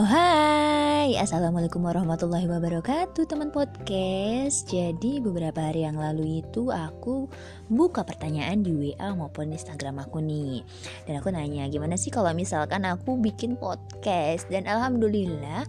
Oh 0.00 0.08
hai, 0.08 1.12
Assalamualaikum 1.20 1.84
warahmatullahi 1.84 2.48
wabarakatuh 2.48 3.20
teman 3.28 3.52
podcast. 3.52 4.64
Jadi 4.64 5.20
beberapa 5.20 5.60
hari 5.60 5.84
yang 5.84 6.00
lalu 6.00 6.40
itu 6.40 6.72
aku 6.72 7.28
buka 7.68 8.00
pertanyaan 8.08 8.64
di 8.64 8.72
WA 8.72 9.12
maupun 9.12 9.52
Instagram 9.52 10.00
aku 10.00 10.24
nih. 10.24 10.64
Dan 11.04 11.20
aku 11.20 11.28
nanya 11.28 11.68
gimana 11.68 12.00
sih 12.00 12.08
kalau 12.08 12.32
misalkan 12.32 12.88
aku 12.88 13.20
bikin 13.20 13.60
podcast? 13.60 14.48
Dan 14.48 14.64
Alhamdulillah 14.64 15.68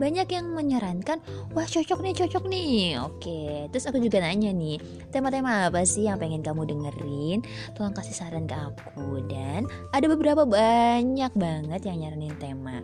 banyak 0.00 0.32
yang 0.32 0.48
menyarankan 0.56 1.20
wah 1.52 1.68
cocok 1.68 2.00
nih 2.00 2.14
cocok 2.16 2.44
nih. 2.48 2.96
Oke 3.04 3.68
terus 3.68 3.84
aku 3.84 4.00
juga 4.00 4.24
nanya 4.24 4.50
nih 4.56 4.80
tema-tema 5.12 5.68
apa 5.68 5.84
sih 5.84 6.08
yang 6.08 6.16
pengen 6.16 6.40
kamu 6.40 6.64
dengerin? 6.64 7.44
Tolong 7.76 7.92
kasih 7.92 8.16
saran 8.16 8.48
ke 8.48 8.56
aku. 8.56 9.20
Dan 9.28 9.68
ada 9.92 10.06
beberapa 10.08 10.48
banyak 10.48 11.32
banget 11.36 11.80
yang 11.84 12.00
nyaranin 12.00 12.36
tema 12.40 12.80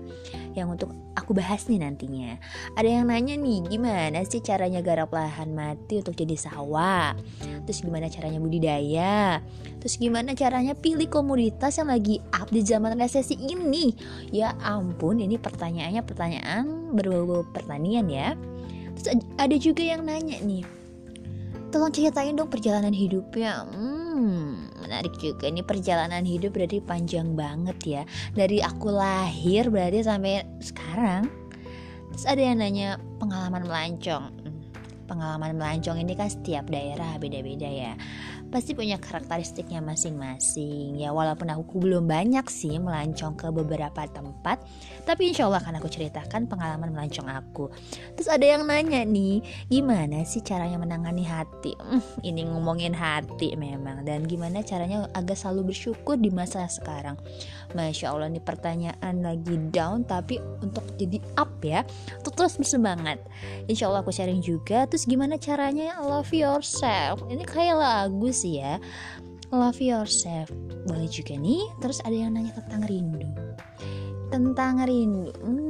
yang 0.53 0.73
untuk 0.73 0.93
aku 1.17 1.37
bahas 1.37 1.69
nih 1.69 1.81
nantinya. 1.85 2.37
Ada 2.77 3.01
yang 3.01 3.05
nanya 3.09 3.37
nih 3.37 3.65
gimana 3.69 4.25
sih 4.25 4.41
caranya 4.41 4.81
garap 4.85 5.13
lahan 5.13 5.53
mati 5.53 6.01
untuk 6.01 6.17
jadi 6.17 6.37
sawah? 6.37 7.17
Terus 7.69 7.81
gimana 7.85 8.13
caranya 8.13 8.41
budidaya? 8.41 9.41
Terus 9.81 10.01
gimana 10.01 10.33
caranya 10.33 10.73
pilih 10.73 11.09
komoditas 11.13 11.77
yang 11.77 11.93
lagi 11.93 12.21
up 12.33 12.49
di 12.49 12.65
zaman 12.65 12.97
resesi 12.97 13.37
ini? 13.37 13.93
Ya 14.33 14.57
ampun 14.65 15.21
ini 15.21 15.37
pertanyaannya 15.37 16.03
pertanyaan 16.05 16.65
berbau 17.13 17.47
pertanian 17.55 18.07
ya. 18.11 18.35
Terus 18.97 19.23
ada 19.37 19.57
juga 19.59 19.83
yang 19.85 20.03
nanya 20.07 20.41
nih. 20.43 20.65
Tolong 21.71 21.93
ceritain 21.93 22.35
dong 22.35 22.49
perjalanan 22.49 22.95
hidupnya. 22.95 23.67
Hmm 23.69 24.67
menarik 24.87 25.19
juga 25.19 25.51
nih 25.51 25.67
perjalanan 25.67 26.23
hidup 26.23 26.55
berarti 26.55 26.79
panjang 26.79 27.35
banget 27.35 27.79
ya. 27.83 28.03
Dari 28.39 28.63
aku 28.63 28.95
lahir 28.95 29.67
berarti 29.67 30.07
sampai 30.07 30.47
sekarang. 30.63 31.27
Terus 32.15 32.25
ada 32.31 32.41
yang 32.41 32.63
nanya 32.63 33.03
pengalaman 33.19 33.67
melancong 33.67 34.31
pengalaman 35.07 35.57
melancong 35.57 36.03
ini 36.03 36.13
kan 36.19 36.29
setiap 36.29 36.67
daerah 36.69 37.17
beda-beda 37.17 37.67
ya. 37.67 37.95
Pasti 38.51 38.75
punya 38.75 38.99
karakteristiknya 38.99 39.83
masing-masing. 39.83 40.99
Ya 40.99 41.15
walaupun 41.15 41.51
aku 41.51 41.83
belum 41.83 42.11
banyak 42.11 42.47
sih 42.51 42.77
melancong 42.77 43.39
ke 43.39 43.49
beberapa 43.55 44.05
tempat 44.11 44.63
tapi 45.07 45.31
insya 45.31 45.47
Allah 45.47 45.63
akan 45.63 45.79
aku 45.79 45.89
ceritakan 45.89 46.51
pengalaman 46.51 46.91
melancong 46.91 47.31
aku. 47.31 47.71
Terus 48.19 48.29
ada 48.29 48.43
yang 48.43 48.67
nanya 48.67 49.07
nih 49.07 49.43
gimana 49.71 50.27
sih 50.27 50.43
caranya 50.43 50.77
menangani 50.77 51.23
hati? 51.23 51.73
Hmm, 51.79 52.03
ini 52.27 52.45
ngomongin 52.47 52.93
hati 52.93 53.55
memang. 53.55 54.03
Dan 54.03 54.27
gimana 54.27 54.61
caranya 54.67 55.07
agar 55.15 55.39
selalu 55.39 55.73
bersyukur 55.73 56.19
di 56.19 56.29
masa 56.35 56.67
sekarang? 56.67 57.15
Masya 57.73 58.13
Allah 58.15 58.31
nih 58.31 58.45
pertanyaan 58.45 59.15
lagi 59.23 59.57
down 59.71 60.07
tapi 60.07 60.39
untuk 60.63 60.83
jadi 60.97 61.19
up 61.37 61.56
ya. 61.65 61.83
Untuk 62.23 62.37
terus 62.37 62.55
bersemangat. 62.61 63.21
Insya 63.67 63.91
Allah 63.91 64.05
aku 64.05 64.15
sharing 64.15 64.41
juga. 64.41 64.87
Terus 64.87 65.09
gimana 65.09 65.41
caranya? 65.41 65.99
Love 66.01 66.31
yourself. 66.33 67.21
Ini 67.27 67.43
kayak 67.43 67.77
lagu 67.77 68.29
sih 68.31 68.63
ya. 68.63 68.79
Love 69.51 69.79
yourself. 69.83 70.51
Boleh 70.87 71.11
juga 71.11 71.35
nih. 71.35 71.63
Terus 71.83 71.99
ada 72.03 72.15
yang 72.15 72.35
nanya 72.35 72.55
tentang 72.55 72.87
rindu. 72.87 73.27
Tentang 74.31 74.83
rindu. 74.87 75.31
Hmm, 75.43 75.66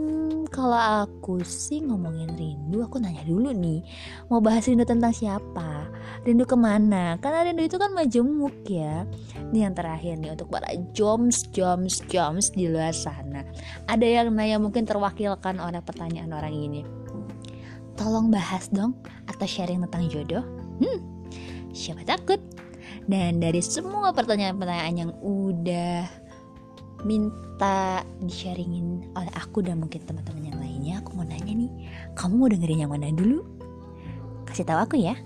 kalau 0.56 1.04
aku 1.04 1.44
sih 1.44 1.84
ngomongin 1.84 2.32
rindu 2.32 2.80
aku 2.80 2.96
nanya 2.96 3.20
dulu 3.28 3.52
nih 3.52 3.84
mau 4.32 4.40
bahas 4.40 4.64
rindu 4.64 4.88
tentang 4.88 5.12
siapa? 5.12 5.92
Rindu 6.24 6.48
ke 6.48 6.56
mana? 6.56 7.20
Karena 7.20 7.44
rindu 7.44 7.68
itu 7.68 7.76
kan 7.76 7.92
majemuk 7.92 8.64
ya. 8.64 9.04
Ini 9.52 9.68
yang 9.68 9.76
terakhir 9.76 10.16
nih 10.16 10.32
untuk 10.32 10.48
para 10.48 10.72
joms 10.96 11.44
joms 11.52 12.00
joms 12.08 12.56
di 12.56 12.72
luar 12.72 12.96
sana. 12.96 13.44
Ada 13.84 14.24
yang 14.24 14.32
nanya 14.32 14.56
mungkin 14.56 14.88
terwakilkan 14.88 15.60
oleh 15.60 15.84
pertanyaan 15.84 16.32
orang 16.32 16.56
ini. 16.56 16.80
Tolong 18.00 18.32
bahas 18.32 18.72
dong 18.72 18.96
atau 19.28 19.44
sharing 19.44 19.84
tentang 19.84 20.08
jodoh. 20.08 20.44
Hmm 20.80 21.16
siapa 21.76 22.02
takut? 22.08 22.40
Dan 23.04 23.38
dari 23.38 23.60
semua 23.60 24.10
pertanyaan-pertanyaan 24.16 24.96
yang 24.96 25.12
udah 25.20 26.08
minta 27.04 28.02
di-sharingin 28.24 29.12
oleh 29.14 29.32
aku 29.36 29.62
dan 29.62 29.78
mungkin 29.78 30.02
teman-teman 30.02 30.55
lainnya, 30.76 31.00
aku 31.00 31.16
mau 31.16 31.24
nanya 31.24 31.56
nih, 31.56 31.72
kamu 32.12 32.34
mau 32.36 32.48
dengerin 32.52 32.84
yang 32.84 32.92
mana 32.92 33.08
dulu? 33.08 33.40
Kasih 34.44 34.68
tahu 34.68 34.76
aku 34.84 34.96
ya. 35.00 35.16